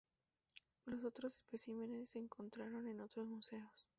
Los 0.85 1.03
otros 1.05 1.35
especímenes 1.35 2.09
se 2.09 2.17
encontraron 2.17 2.87
en 2.87 3.01
otros 3.01 3.27
museos. 3.27 3.87